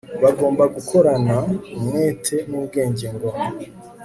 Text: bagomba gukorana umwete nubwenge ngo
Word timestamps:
bagomba 0.23 0.63
gukorana 0.75 1.35
umwete 1.77 2.35
nubwenge 2.49 3.07
ngo 3.15 3.29